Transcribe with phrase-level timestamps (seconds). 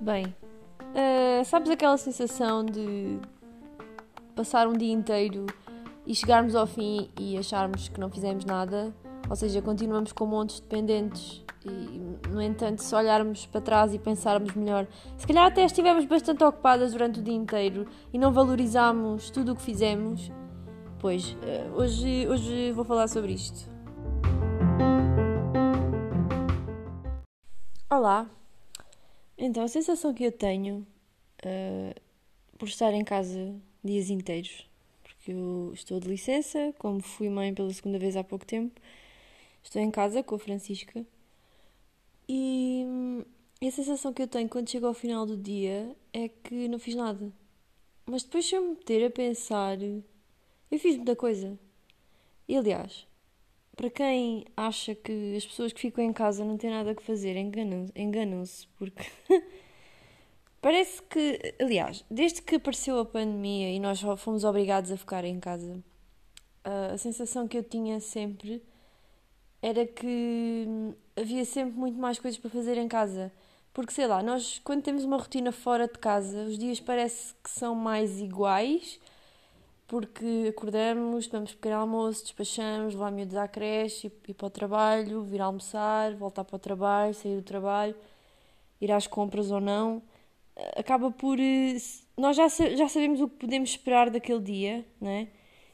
[0.00, 0.34] Bem,
[0.80, 3.18] uh, sabes aquela sensação de
[4.34, 5.44] passar um dia inteiro
[6.06, 8.94] e chegarmos ao fim e acharmos que não fizemos nada?
[9.28, 12.00] Ou seja, continuamos com montes dependentes e,
[12.30, 14.88] no entanto, se olharmos para trás e pensarmos melhor,
[15.18, 19.54] se calhar até estivemos bastante ocupadas durante o dia inteiro e não valorizámos tudo o
[19.54, 20.32] que fizemos.
[20.98, 23.69] Pois, uh, hoje, hoje vou falar sobre isto.
[28.00, 28.30] Olá,
[29.36, 30.86] então, a sensação que eu tenho
[31.44, 32.00] uh,
[32.56, 33.54] por estar em casa
[33.84, 34.66] dias inteiros,
[35.02, 38.80] porque eu estou de licença, como fui mãe pela segunda vez há pouco tempo,
[39.62, 41.04] estou em casa com a Francisca
[42.26, 42.86] e,
[43.60, 46.78] e a sensação que eu tenho quando chego ao final do dia é que não
[46.78, 47.30] fiz nada.
[48.06, 51.58] Mas depois, se eu me meter a pensar, eu fiz muita coisa.
[52.48, 53.06] E aliás,
[53.80, 57.34] para quem acha que as pessoas que ficam em casa não têm nada a fazer,
[57.34, 58.44] enganam-se, enganam
[58.76, 59.10] porque
[60.60, 65.40] parece que, aliás, desde que apareceu a pandemia e nós fomos obrigados a ficar em
[65.40, 65.82] casa,
[66.62, 68.62] a sensação que eu tinha sempre
[69.62, 70.66] era que
[71.16, 73.32] havia sempre muito mais coisas para fazer em casa.
[73.72, 77.48] Porque sei lá, nós quando temos uma rotina fora de casa, os dias parece que
[77.48, 79.00] são mais iguais
[79.90, 85.40] porque acordamos, tomamos pequeno almoço, despachamos, levar miúdos à creche, ir, para o trabalho, vir
[85.40, 87.96] almoçar, voltar para o trabalho, sair do trabalho,
[88.80, 90.00] ir às compras ou não.
[90.76, 91.40] Acaba por.
[91.40, 91.76] Eh,
[92.16, 95.26] nós já, já sabemos o que podemos esperar daquele dia, né?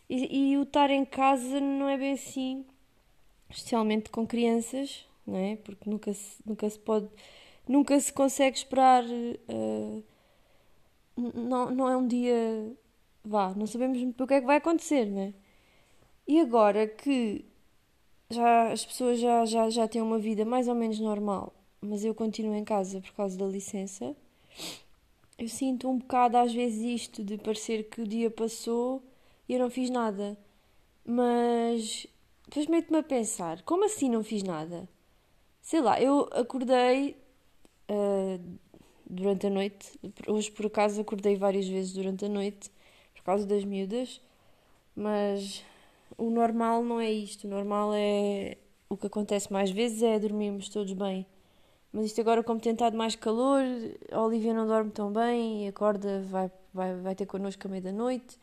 [0.09, 2.65] E, e o estar em casa não é bem assim,
[3.51, 5.57] especialmente com crianças, né?
[5.57, 7.09] Porque nunca se, nunca se pode.
[7.69, 9.05] Nunca se consegue esperar.
[9.05, 10.03] Uh,
[11.17, 12.75] não, não é um dia
[13.27, 15.35] vá, não sabemos muito o que é que vai acontecer, né?
[16.27, 17.45] E agora que
[18.31, 22.15] já as pessoas já, já, já têm uma vida mais ou menos normal, mas eu
[22.15, 24.17] continuo em casa por causa da licença,
[25.39, 29.03] eu sinto um bocado às vezes isto de parecer que o dia passou
[29.49, 30.39] e eu não fiz nada.
[31.05, 32.07] Mas
[32.47, 34.89] depois meto-me a pensar, como assim não fiz nada?
[35.61, 37.17] Sei lá, eu acordei
[37.91, 38.41] uh,
[39.09, 42.71] durante a noite, hoje por acaso acordei várias vezes durante a noite
[43.27, 44.21] causa das miúdas,
[44.95, 45.63] mas
[46.17, 47.47] o normal não é isto.
[47.47, 48.57] O normal é.
[48.89, 51.27] O que acontece mais vezes é dormirmos todos bem.
[51.93, 53.63] Mas isto agora, como tem estado mais calor,
[54.13, 58.39] a Olivia não dorme tão bem e acorda, vai, vai, vai ter connosco à meia-da-noite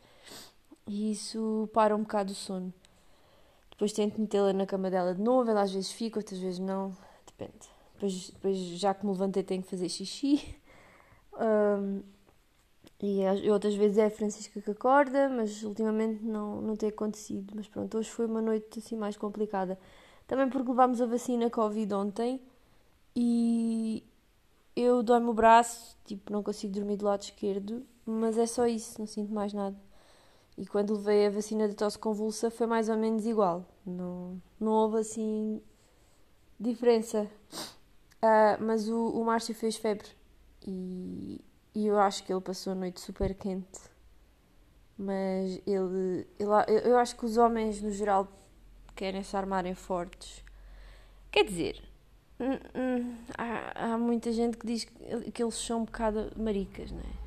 [0.86, 2.72] e isso para um bocado o sono.
[3.70, 6.96] Depois tento metê-la na cama dela de novo, ela às vezes fica, outras vezes não,
[7.26, 7.68] depende.
[7.94, 10.56] Depois, depois já que me levantei, tenho que fazer xixi.
[11.36, 12.00] Um,
[13.04, 17.52] e outras vezes é a Francisca que acorda, mas ultimamente não, não tem acontecido.
[17.54, 19.78] Mas pronto, hoje foi uma noite assim mais complicada.
[20.26, 22.40] Também porque levámos a vacina Covid ontem
[23.14, 24.02] e
[24.74, 28.98] eu dói-me o braço, tipo, não consigo dormir do lado esquerdo, mas é só isso,
[28.98, 29.76] não sinto mais nada.
[30.56, 33.66] E quando levei a vacina de tosse convulsa foi mais ou menos igual.
[33.84, 35.60] Não, não houve assim
[36.58, 37.28] diferença.
[38.22, 40.08] Uh, mas o, o Márcio fez febre
[40.66, 41.40] e,
[41.74, 43.80] e eu acho que ele passou a noite super quente.
[44.96, 46.50] Mas ele, ele.
[46.84, 48.28] Eu acho que os homens, no geral,
[48.94, 50.44] querem se armarem fortes.
[51.32, 51.82] Quer dizer,
[53.36, 57.24] há, há muita gente que diz que eles são um bocado maricas, não é?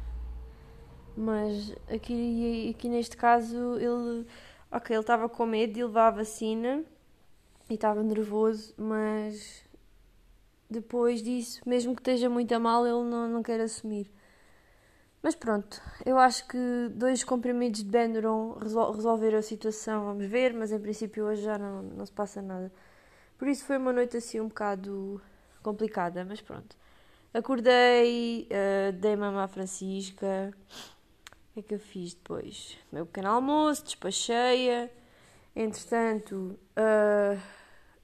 [1.17, 4.25] Mas aqui, aqui neste caso, ele.
[4.71, 6.83] Ok, ele estava com medo de levar a vacina
[7.69, 9.63] e estava nervoso, mas
[10.69, 14.09] depois disso, mesmo que esteja muito a mal, ele não, não quer assumir.
[15.21, 16.57] Mas pronto, eu acho que
[16.91, 21.57] dois comprimidos de Benuron resol resolveram a situação, vamos ver, mas em princípio hoje já
[21.57, 22.71] não, não se passa nada.
[23.37, 25.21] Por isso foi uma noite assim um bocado
[25.63, 26.75] complicada, mas pronto.
[27.33, 30.53] Acordei, uh, dei mamá à Francisca.
[31.49, 32.77] O que é que eu fiz depois?
[32.91, 34.89] Meu pequeno almoço, despachei-a.
[35.55, 37.41] Entretanto, uh,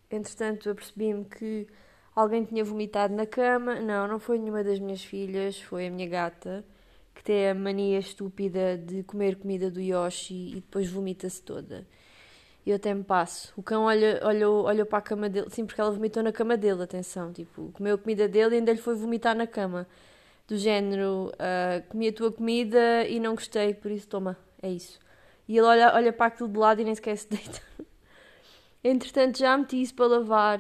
[0.09, 1.67] entretanto apercebi-me que
[2.16, 3.79] alguém tinha vomitado na cama.
[3.79, 6.66] Não, não foi nenhuma das minhas filhas, foi a minha gata
[7.13, 11.85] que tem a mania estúpida de comer comida do Yoshi e depois vomita-se toda.
[12.65, 13.53] Eu até me passo.
[13.57, 16.55] O cão olha, olhou, olhou para a cama dele, sim, porque ela vomitou na cama
[16.55, 17.33] dele, atenção.
[17.33, 19.85] Tipo, comeu a comida dele e ainda lhe foi vomitar na cama.
[20.47, 24.99] Do género, uh, comi a tua comida e não gostei, por isso toma, é isso.
[25.47, 27.61] E ele olha, olha para aquilo de lado e nem sequer se deita.
[28.83, 30.59] Entretanto, já meti isso para lavar.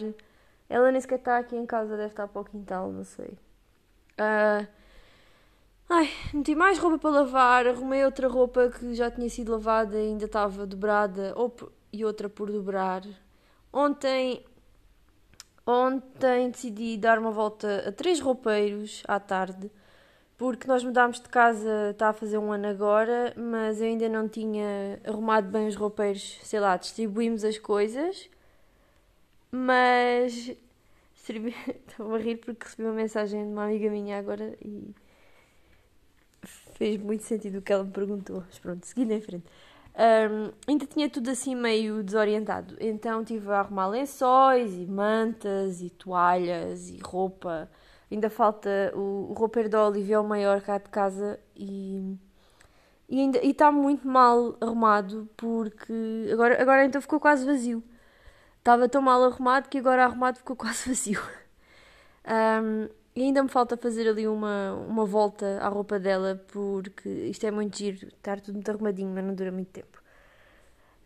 [0.69, 3.37] Ela nem sequer está aqui em casa, deve estar para o quintal, não sei.
[4.19, 4.67] Uh,
[5.89, 10.07] Ai, meti mais roupa para lavar, arrumei outra roupa que já tinha sido lavada e
[10.07, 11.53] ainda estava dobrada, ou,
[11.91, 13.03] e outra por dobrar.
[13.71, 14.43] Ontem,
[15.65, 19.69] ontem decidi dar uma volta a três roupeiros à tarde,
[20.37, 24.27] porque nós mudámos de casa, está a fazer um ano agora, mas eu ainda não
[24.27, 28.29] tinha arrumado bem os roupeiros, sei lá, distribuímos as coisas,
[29.51, 30.51] mas
[31.27, 34.93] estou a rir porque recebi uma mensagem de uma amiga minha agora e
[36.83, 38.43] fez muito sentido o que ela me perguntou.
[38.45, 39.45] Mas pronto, seguindo em frente.
[39.95, 45.89] Um, ainda tinha tudo assim meio desorientado, então estive a arrumar lençóis e mantas e
[45.89, 47.69] toalhas e roupa.
[48.11, 52.17] Ainda falta o, o roupeiro da Olivia, o maior cá de casa, e,
[53.07, 57.83] e ainda está muito mal arrumado porque agora, agora então ficou quase vazio.
[58.57, 61.21] Estava tão mal arrumado que agora arrumado ficou quase vazio.
[62.27, 67.45] Um, e ainda me falta fazer ali uma, uma volta à roupa dela, porque isto
[67.45, 70.01] é muito giro, estar tudo muito arrumadinho, mas não dura muito tempo.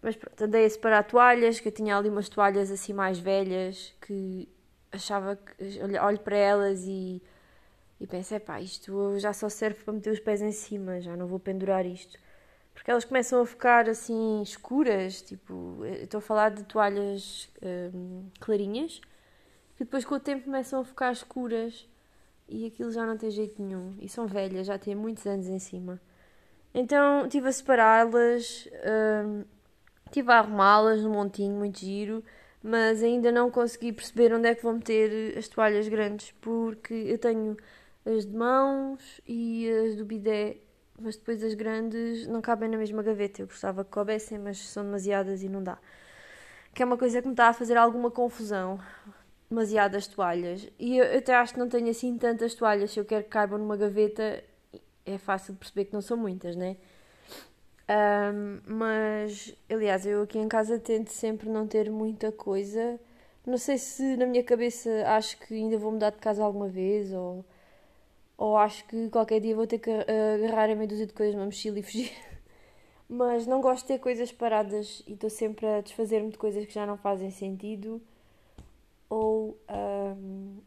[0.01, 3.93] Mas pronto, andei a separar toalhas, que eu tinha ali umas toalhas assim mais velhas,
[4.01, 4.47] que
[4.91, 5.81] achava que.
[6.01, 7.21] Olho para elas e,
[7.99, 11.27] e pensei, pá, isto já só serve para meter os pés em cima, já não
[11.27, 12.17] vou pendurar isto.
[12.73, 17.49] Porque elas começam a ficar assim escuras, tipo, estou a falar de toalhas
[17.93, 19.01] hum, clarinhas,
[19.75, 21.87] que depois com o tempo começam a ficar escuras
[22.47, 23.95] e aquilo já não tem jeito nenhum.
[23.99, 25.99] E são velhas, já têm muitos anos em cima.
[26.73, 29.45] Então estive a separá-las, uh,
[30.05, 32.23] estive a arrumá-las num montinho muito giro,
[32.61, 37.17] mas ainda não consegui perceber onde é que vou meter as toalhas grandes, porque eu
[37.17, 37.57] tenho
[38.05, 40.57] as de mãos e as do bidé,
[40.99, 43.41] mas depois as grandes não cabem na mesma gaveta.
[43.41, 45.77] Eu gostava que coubessem, mas são demasiadas e não dá.
[46.73, 48.79] Que é uma coisa que me está a fazer alguma confusão
[49.49, 50.67] demasiadas toalhas.
[50.77, 52.91] E eu até acho que não tenho assim tantas toalhas.
[52.91, 54.43] Se eu quero que caibam numa gaveta,
[55.05, 56.77] é fácil de perceber que não são muitas, né?
[57.89, 62.99] Um, mas, aliás, eu aqui em casa tento sempre não ter muita coisa.
[63.45, 67.13] Não sei se na minha cabeça acho que ainda vou mudar de casa alguma vez
[67.13, 67.45] ou,
[68.37, 71.45] ou acho que qualquer dia vou ter que agarrar a meia dúzia de coisas numa
[71.45, 72.11] mochila e fugir.
[73.09, 76.73] Mas não gosto de ter coisas paradas e estou sempre a desfazer-me de coisas que
[76.73, 78.01] já não fazem sentido
[79.09, 80.57] ou, um,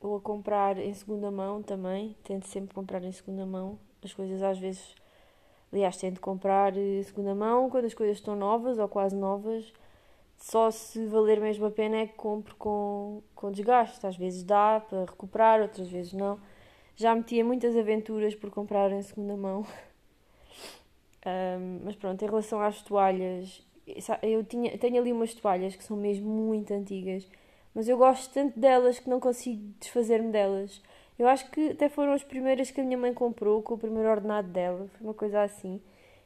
[0.00, 2.16] ou a comprar em segunda mão também.
[2.24, 3.78] Tento sempre comprar em segunda mão.
[4.02, 4.94] As coisas às vezes.
[5.72, 9.72] Aliás, tento comprar em segunda mão quando as coisas estão novas ou quase novas.
[10.36, 14.06] Só se valer mesmo a pena é que compro com, com desgaste.
[14.06, 16.38] Às vezes dá para recuperar, outras vezes não.
[16.96, 19.66] Já metia muitas aventuras por comprar em segunda mão.
[21.26, 23.66] Um, mas pronto, em relação às toalhas,
[24.22, 27.26] eu tinha, tenho ali umas toalhas que são mesmo muito antigas
[27.74, 30.80] mas eu gosto tanto delas que não consigo desfazer-me delas.
[31.18, 34.08] Eu acho que até foram as primeiras que a minha mãe comprou com o primeiro
[34.08, 35.80] ordenado dela, foi uma coisa assim.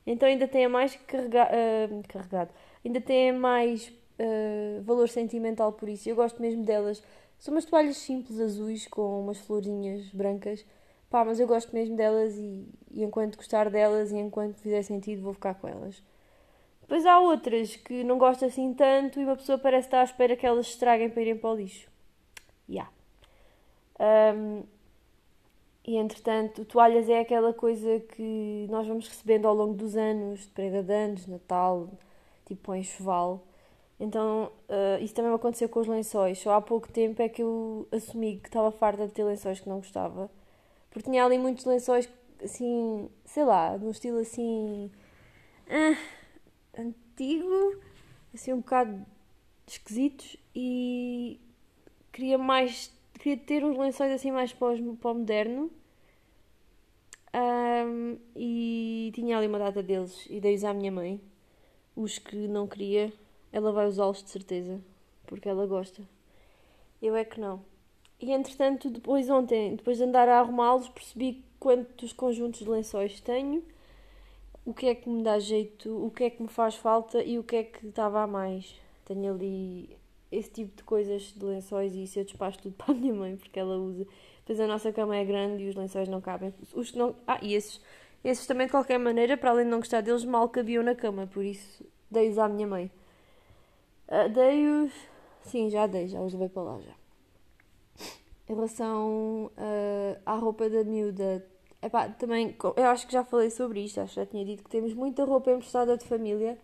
[0.06, 2.50] Então ainda tem mais carrega uh, carregado,
[2.84, 6.08] ainda tem mais uh, valor sentimental por isso.
[6.08, 7.02] Eu gosto mesmo delas.
[7.38, 10.64] São umas toalhas simples azuis com umas florinhas brancas.
[11.10, 15.22] Pá, mas eu gosto mesmo delas e, e enquanto gostar delas e enquanto fizer sentido
[15.22, 16.02] vou ficar com elas.
[16.88, 20.34] Depois há outras que não gosto assim tanto e uma pessoa parece estar à espera
[20.34, 21.86] que elas estraguem para irem para o lixo.
[22.66, 22.90] Yeah.
[24.00, 24.62] Um,
[25.86, 30.46] e entretanto, toalhas é aquela coisa que nós vamos recebendo ao longo dos anos, de
[30.48, 31.90] prega de anos, Natal,
[32.46, 33.44] tipo enxoval.
[34.00, 36.38] Então, uh, isso também me aconteceu com os lençóis.
[36.38, 39.68] Só há pouco tempo é que eu assumi que estava farta de ter lençóis que
[39.68, 40.30] não gostava.
[40.90, 42.08] Porque tinha ali muitos lençóis,
[42.42, 44.90] assim, sei lá, no estilo assim.
[45.66, 46.17] Uh,
[46.78, 47.80] antigo,
[48.34, 49.04] assim um bocado
[49.66, 51.40] esquisitos e
[52.12, 55.70] queria mais queria ter uns lençóis assim mais para, o moderno.
[57.34, 61.20] Um, e tinha ali uma data deles e dei-os à minha mãe
[61.94, 63.12] os que não queria.
[63.52, 64.80] Ela vai usá-los de certeza
[65.26, 66.02] porque ela gosta.
[67.02, 67.62] Eu é que não.
[68.20, 73.62] E entretanto depois ontem depois de andar a arrumá-los percebi quantos conjuntos de lençóis tenho
[74.64, 77.38] o que é que me dá jeito, o que é que me faz falta e
[77.38, 78.74] o que é que estava a mais.
[79.04, 79.96] Tenho ali
[80.30, 83.36] esse tipo de coisas de lençóis e isso eu despacho tudo para a minha mãe
[83.36, 84.06] porque ela usa.
[84.40, 86.54] Depois a nossa cama é grande e os lençóis não cabem.
[86.74, 87.14] Os não...
[87.26, 87.80] Ah, e esses,
[88.24, 91.26] esses também de qualquer maneira, para além de não gostar deles, mal cabiam na cama,
[91.26, 92.90] por isso dei-os à minha mãe.
[94.08, 94.92] Uh, dei-os.
[95.42, 96.94] Sim, já dei, já os levei para lá já.
[98.48, 101.44] Em relação uh, à roupa da miúda,
[101.80, 104.70] Epá, também, eu acho que já falei sobre isto, acho que já tinha dito que
[104.70, 106.58] temos muita roupa emprestada de família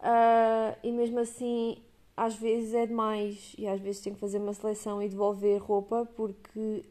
[0.00, 1.78] uh, e mesmo assim
[2.16, 6.08] às vezes é demais e às vezes tenho que fazer uma seleção e devolver roupa
[6.16, 6.82] porque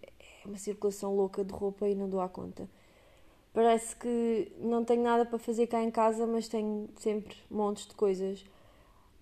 [0.43, 2.69] é uma circulação louca de roupa e não dou à conta.
[3.53, 7.95] Parece que não tenho nada para fazer cá em casa, mas tenho sempre montes de
[7.95, 8.45] coisas.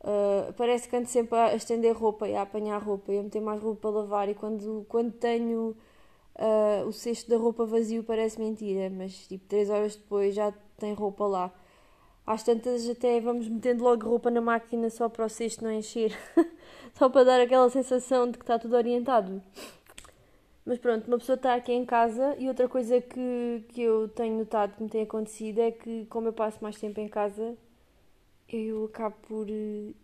[0.01, 3.41] Uh, parece que ando sempre a estender roupa e a apanhar roupa e a meter
[3.41, 5.75] mais roupa para lavar e quando, quando tenho
[6.35, 10.93] uh, o cesto da roupa vazio parece mentira, mas tipo 3 horas depois já tem
[10.93, 11.53] roupa lá.
[12.25, 16.17] Às tantas até vamos metendo logo roupa na máquina só para o cesto não encher,
[16.95, 19.41] só para dar aquela sensação de que está tudo orientado.
[20.65, 24.37] Mas pronto, uma pessoa está aqui em casa e outra coisa que, que eu tenho
[24.37, 27.57] notado que me tem acontecido é que como eu passo mais tempo em casa
[28.47, 29.95] eu acabo por uh,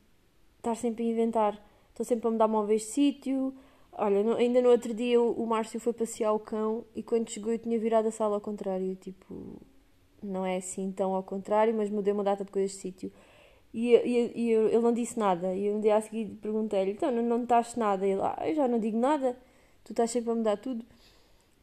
[0.57, 1.65] estar sempre a inventar.
[1.89, 3.53] Estou sempre a mudar móveis de sítio.
[4.01, 7.29] Olha, no, ainda no outro dia o, o Márcio foi passear o cão e quando
[7.29, 8.95] chegou eu tinha virado a sala ao contrário.
[8.95, 9.61] Tipo,
[10.23, 13.11] não é assim tão ao contrário, mas mudei uma data de coisas de sítio.
[13.73, 15.53] E, e, e eu, ele não disse nada.
[15.53, 18.05] E um dia a seguir perguntei-lhe: então não, não estás nada?
[18.07, 19.37] E ele: ah, eu já não digo nada,
[19.83, 20.85] tu estás sempre a mudar tudo.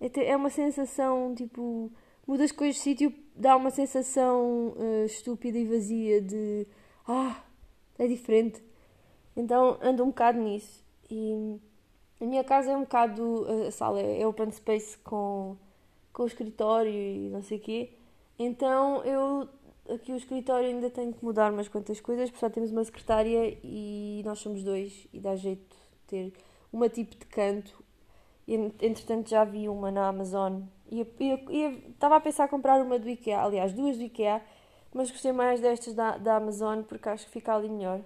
[0.01, 1.91] É uma sensação tipo
[2.27, 6.67] mudas coisas de sítio, dá uma sensação uh, estúpida e vazia de
[7.09, 7.43] ah,
[7.99, 8.63] é diferente.
[9.37, 10.85] Então ando um bocado nisso.
[11.11, 11.59] E
[12.21, 13.47] a minha casa é um bocado.
[13.67, 15.57] A sala é open space com,
[16.13, 17.91] com o escritório e não sei o quê.
[18.39, 19.49] Então eu.
[19.89, 23.57] Aqui o escritório ainda tenho que mudar umas quantas coisas, porque só temos uma secretária
[23.63, 26.33] e nós somos dois e dá jeito de ter
[26.73, 27.85] uma tipo de canto.
[28.49, 31.01] Entretanto já vi uma na Amazon e
[31.89, 34.43] estava a pensar comprar uma do IKEA, aliás, duas do IKEA,
[34.95, 38.01] mas gostei mais destas da, da Amazon porque acho que fica ali melhor.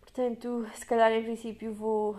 [0.00, 2.16] Portanto, se calhar em princípio vou,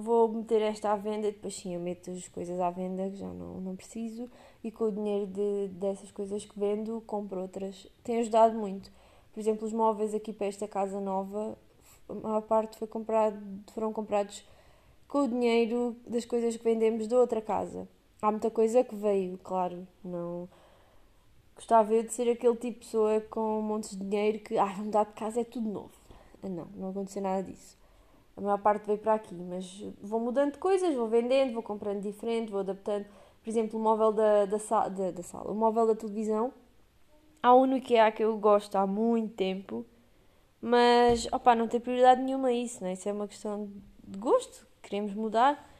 [0.00, 3.16] vou meter esta à venda e depois sim eu meto as coisas à venda que
[3.16, 4.28] já não, não preciso
[4.62, 7.86] e com o dinheiro de, dessas coisas que vendo compro outras.
[8.02, 8.90] Tem ajudado muito.
[9.32, 11.56] Por exemplo, os móveis aqui para esta casa nova,
[12.08, 13.38] a maior parte foi comprado,
[13.72, 14.44] foram comprados
[15.06, 17.86] com o dinheiro das coisas que vendemos da outra casa
[18.20, 20.48] há muita coisa que veio, claro, não
[21.54, 24.86] gostava eu de ser aquele tipo de pessoa com montes de dinheiro que, ah, vou
[24.86, 25.92] mudar de casa, é tudo novo.
[26.42, 27.76] Não, não aconteceu nada disso.
[28.36, 32.00] A maior parte veio para aqui, mas vou mudando de coisas, vou vendendo, vou comprando
[32.00, 33.06] diferente, vou adaptando.
[33.42, 36.52] Por exemplo, o móvel da, da, sa da, da sala, o móvel da televisão.
[37.42, 39.84] Há um no IKEA que eu gosto há muito tempo,
[40.60, 42.92] mas, opá, não tem prioridade nenhuma isso, né?
[42.92, 43.70] Isso é uma questão
[44.06, 45.70] de gosto, queremos mudar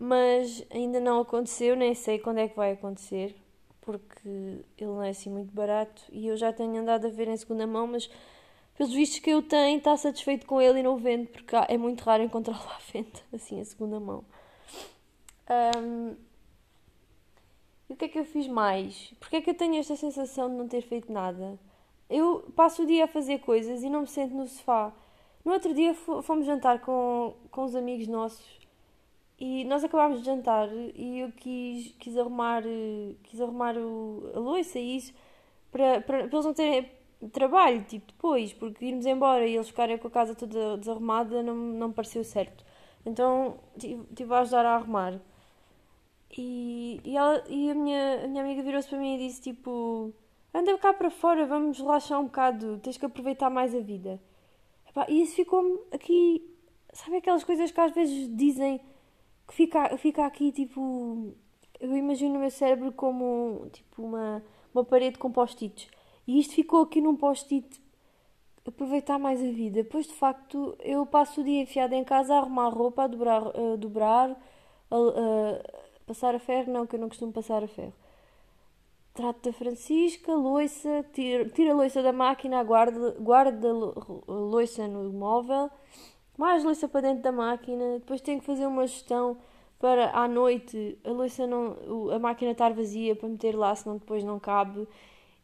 [0.00, 3.36] mas ainda não aconteceu, nem sei quando é que vai acontecer,
[3.82, 4.28] porque
[4.78, 7.66] ele não é assim muito barato e eu já tenho andado a ver em segunda
[7.66, 8.10] mão, mas
[8.80, 12.00] pelos vistos que eu tenho, está satisfeito com ele e não vende, porque é muito
[12.00, 14.24] raro encontrá-lo à venda, assim, em segunda mão.
[15.76, 16.16] Um,
[17.90, 19.12] e o que é que eu fiz mais?
[19.20, 21.58] Porque é que eu tenho esta sensação de não ter feito nada?
[22.08, 24.94] Eu passo o dia a fazer coisas e não me sento no sofá.
[25.44, 28.46] No outro dia fomos jantar com, com os amigos nossos
[29.38, 32.62] e nós acabámos de jantar e eu quis, quis arrumar,
[33.24, 35.12] quis arrumar o, a louça e isso
[35.70, 39.98] para, para, para eles não terem trabalho, tipo, depois, porque irmos embora e eles ficarem
[39.98, 42.64] com a casa toda desarrumada não, não me pareceu certo.
[43.04, 45.20] Então estive a ajudar a arrumar.
[46.36, 50.14] E, e, ela, e a, minha, a minha amiga virou-se para mim e disse tipo
[50.52, 54.20] anda cá para fora, vamos relaxar um bocado, tens que aproveitar mais a vida.
[55.08, 56.44] E isso ficou-me aqui,
[56.92, 58.80] sabe aquelas coisas que às vezes dizem
[59.46, 61.34] que fica, fica aqui tipo.
[61.78, 64.42] Eu imagino o meu cérebro como tipo uma,
[64.74, 65.88] uma parede com post-its.
[66.30, 67.82] E isto ficou aqui num post-it.
[68.64, 69.84] Aproveitar mais a vida.
[69.90, 73.42] Pois de facto eu passo o dia enfiada em casa a arrumar roupa, a dobrar,
[73.48, 74.30] a dobrar
[74.90, 76.72] a, a passar a ferro.
[76.72, 77.94] Não, que eu não costumo passar a ferro.
[79.12, 85.12] Trato da Francisca, loiça, tira, tira a loiça da máquina, guarda, guarda a loiça no
[85.12, 85.68] móvel
[86.40, 89.36] mais louça para dentro da máquina, depois tenho que fazer uma gestão
[89.78, 91.76] para à noite a louça não,
[92.10, 94.88] a máquina estar vazia para meter lá, senão depois não cabe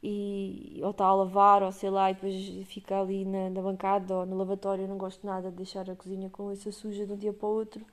[0.02, 2.34] e ou está a lavar ou sei lá e depois
[2.68, 4.84] fica ali na, na bancada ou no lavatório.
[4.84, 7.48] Eu não gosto nada de deixar a cozinha com louça suja de um dia para
[7.48, 7.84] o outro.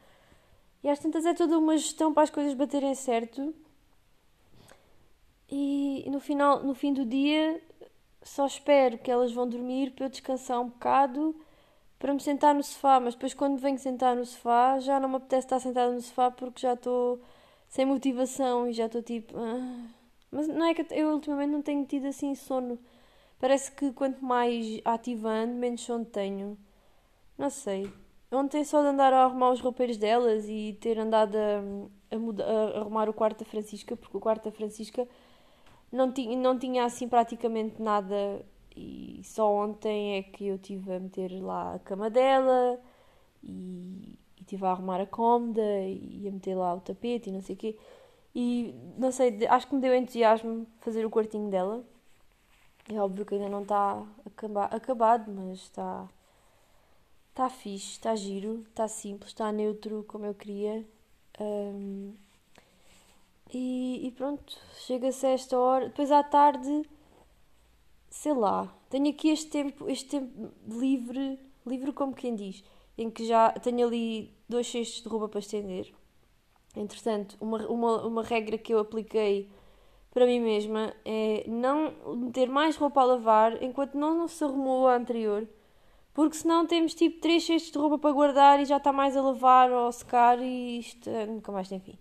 [0.83, 3.53] E às tantas é toda uma gestão para as coisas baterem certo.
[5.49, 7.61] E no final, no fim do dia,
[8.21, 11.35] só espero que elas vão dormir para eu descansar um bocado
[11.99, 15.15] para me sentar no sofá, mas depois quando venho sentar no sofá já não me
[15.15, 17.21] apetece estar sentada no sofá porque já estou
[17.69, 19.33] sem motivação e já estou tipo.
[19.37, 20.02] Ah.
[20.33, 22.79] Mas não é que eu ultimamente não tenho tido assim sono.
[23.39, 26.57] Parece que quanto mais ativando, menos sono tenho.
[27.37, 27.91] Não sei.
[28.31, 32.43] Ontem só de andar a arrumar os roupeiros delas e ter andado a, a, muda,
[32.45, 35.07] a arrumar o quarto da Francisca, porque o quarto da Francisca
[35.91, 38.43] não tinha, não tinha assim praticamente nada
[38.75, 42.79] e só ontem é que eu tive a meter lá a cama dela
[43.43, 47.41] e, e tive a arrumar a cômoda e a meter lá o tapete e não
[47.41, 47.77] sei o quê.
[48.35, 51.83] E não sei, acho que me deu entusiasmo fazer o quartinho dela.
[52.89, 54.03] É óbvio que ainda não está
[54.71, 56.07] acabado, mas está,
[57.33, 60.87] Está fixe, está giro, está simples, está neutro como eu queria.
[61.41, 62.13] Um,
[63.51, 65.87] e, e, pronto, chega-se a esta hora.
[65.87, 66.83] Depois à tarde,
[68.07, 72.63] sei lá, tenho aqui este tempo, este tempo livre, livre como quem diz,
[72.95, 75.91] em que já tenho ali dois cestos de roupa para estender.
[76.75, 79.49] Entretanto, uma, uma, uma regra que eu apliquei
[80.11, 84.95] para mim mesma é não meter mais roupa a lavar enquanto não, se arrumou a
[84.95, 85.47] anterior
[86.13, 89.21] porque senão temos tipo três cestos de roupa para guardar e já está mais a
[89.21, 91.97] lavar ou a secar e isto eh, nunca mais tem fim.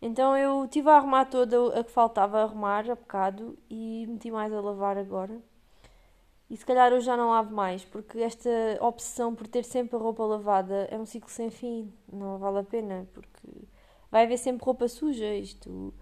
[0.00, 4.52] Então eu estive a arrumar toda a que faltava arrumar a bocado e meti mais
[4.52, 5.38] a lavar agora.
[6.48, 8.50] E se calhar eu já não lavo mais, porque esta
[8.80, 11.92] obsessão por ter sempre a roupa lavada é um ciclo sem fim.
[12.12, 13.46] Não vale a pena, porque
[14.10, 15.34] vai haver sempre roupa suja.
[15.34, 15.94] Isto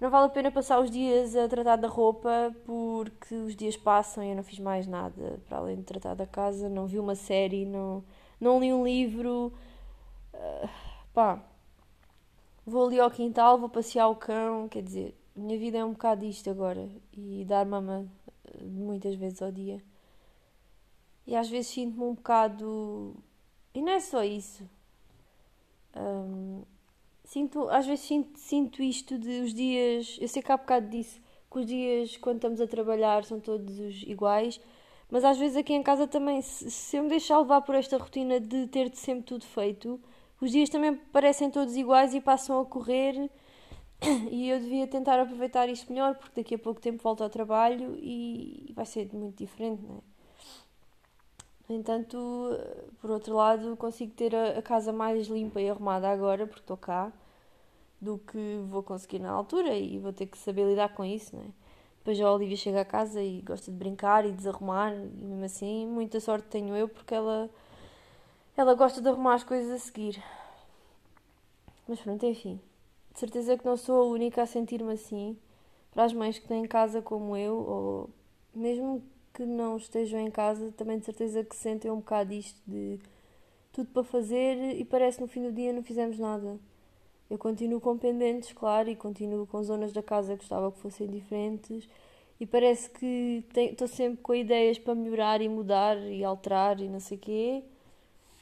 [0.00, 4.24] não vale a pena passar os dias a tratar da roupa porque os dias passam
[4.24, 7.14] e eu não fiz mais nada para além de tratar da casa, não vi uma
[7.14, 8.04] série, não,
[8.40, 9.52] não li um livro.
[10.34, 10.68] Uh,
[11.14, 11.42] pá,
[12.66, 16.24] vou ali ao quintal, vou passear o cão, quer dizer, minha vida é um bocado
[16.24, 18.06] isto agora e dar mama
[18.46, 19.82] ah, muitas vezes ao dia.
[21.26, 23.14] E às vezes sinto-me um bocado.
[23.74, 24.68] E não é só isso.
[25.96, 26.62] Um,
[27.32, 30.18] Sinto, às vezes sinto, sinto isto de os dias.
[30.20, 31.18] Eu sei que há bocado disse
[31.50, 34.60] que os dias quando estamos a trabalhar são todos iguais,
[35.10, 37.96] mas às vezes aqui em casa também, se, se eu me deixar levar por esta
[37.96, 39.98] rotina de ter de sempre tudo feito,
[40.42, 43.30] os dias também parecem todos iguais e passam a correr.
[44.30, 47.96] E eu devia tentar aproveitar isto melhor, porque daqui a pouco tempo volto ao trabalho
[47.98, 50.00] e vai ser muito diferente, não é?
[51.68, 52.18] No entanto,
[53.00, 57.10] por outro lado, consigo ter a, casa mais limpa e arrumada agora, porque estou cá
[58.02, 61.42] do que vou conseguir na altura e vou ter que saber lidar com isso, não
[61.42, 61.46] é?
[61.98, 65.86] Depois a Olivia chega a casa e gosta de brincar e desarrumar, e mesmo assim,
[65.86, 67.48] muita sorte tenho eu porque ela,
[68.56, 70.20] ela gosta de arrumar as coisas a seguir.
[71.86, 72.60] Mas pronto, enfim.
[73.12, 75.38] De certeza que não sou a única a sentir-me assim.
[75.92, 78.10] Para as mães que têm casa como eu, ou
[78.52, 79.00] mesmo
[79.32, 82.98] que não estejam em casa, também de certeza que sentem um bocado isto de
[83.72, 86.58] tudo para fazer e parece no fim do dia não fizemos nada.
[87.32, 91.06] Eu continuo com pendentes, claro, e continuo com zonas da casa que gostava que fossem
[91.06, 91.88] diferentes.
[92.38, 97.00] E parece que estou sempre com ideias para melhorar e mudar e alterar e não
[97.00, 97.64] sei quê.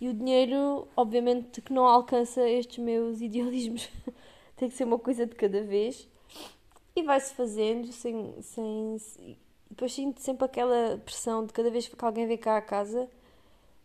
[0.00, 3.88] E o dinheiro, obviamente, que não alcança estes meus idealismos.
[4.56, 6.08] Tem que ser uma coisa de cada vez.
[6.96, 8.96] E vai-se fazendo sem, sem.
[9.70, 13.08] Depois sinto sempre aquela pressão de cada vez que alguém vem cá à casa,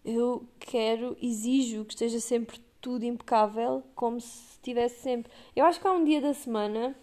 [0.04, 5.32] eu quero, exijo que esteja sempre tudo impecável, como se estivesse sempre.
[5.56, 6.96] Eu acho que há um dia da semana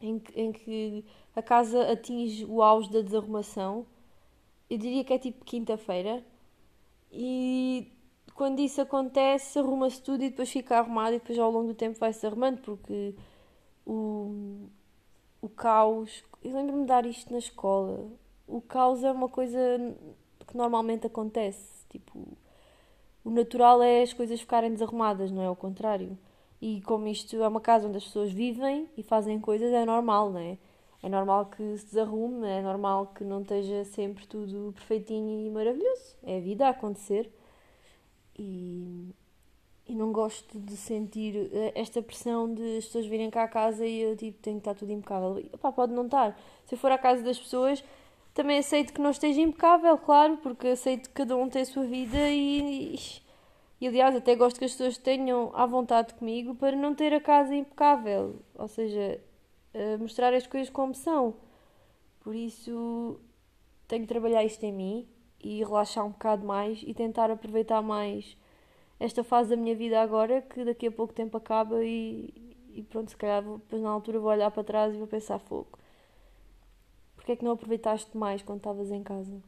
[0.00, 1.04] em que, em que
[1.36, 3.86] a casa atinge o auge da desarrumação.
[4.68, 6.20] Eu diria que é tipo quinta-feira.
[7.12, 7.92] E
[8.34, 11.96] quando isso acontece, arruma-se tudo e depois fica arrumado e depois ao longo do tempo
[11.96, 13.14] vai-se arrumando porque
[13.86, 14.66] o,
[15.40, 16.24] o caos.
[16.42, 18.04] Eu lembro-me de dar isto na escola.
[18.48, 19.56] O caos é uma coisa
[20.44, 21.86] que normalmente acontece.
[21.88, 22.36] Tipo,
[23.24, 26.18] o natural é as coisas ficarem desarrumadas, não é o contrário.
[26.60, 30.30] E como isto é uma casa onde as pessoas vivem e fazem coisas, é normal,
[30.30, 30.58] não é?
[31.02, 36.16] É normal que se desarrume, é normal que não esteja sempre tudo perfeitinho e maravilhoso.
[36.22, 37.30] É a vida a acontecer.
[38.38, 39.10] E,
[39.86, 43.86] e não gosto de sentir eh, esta pressão de as pessoas virem cá à casa
[43.86, 45.38] e eu tipo, tenho que estar tudo impecável.
[45.40, 46.38] E, opá, pode não estar.
[46.64, 47.84] Se eu for à casa das pessoas,
[48.34, 51.84] também aceito que não esteja impecável, claro, porque aceito que cada um tem a sua
[51.84, 52.98] vida e,
[53.80, 57.20] e, aliás até gosto que as pessoas tenham à vontade comigo para não ter a
[57.20, 59.20] casa impecável, ou seja,
[60.00, 61.36] mostrar as coisas como são.
[62.20, 63.20] Por isso
[63.86, 65.08] tenho que trabalhar isto em mim
[65.40, 68.36] e relaxar um bocado mais e tentar aproveitar mais
[68.98, 73.10] esta fase da minha vida agora que daqui a pouco tempo acaba e, e pronto,
[73.10, 75.83] se calhar depois na altura vou olhar para trás e vou pensar fogo
[77.24, 79.42] Porquê é que não aproveitaste mais quando estavas em casa?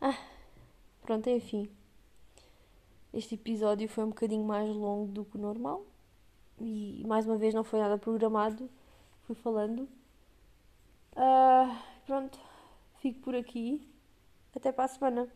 [0.00, 0.16] Ah,
[1.02, 1.68] pronto, enfim.
[3.12, 5.84] Este episódio foi um bocadinho mais longo do que o normal.
[6.60, 8.70] E mais uma vez não foi nada programado.
[9.26, 9.88] Fui falando.
[11.16, 12.38] Ah, pronto,
[12.98, 13.84] fico por aqui.
[14.54, 15.28] Até para a semana.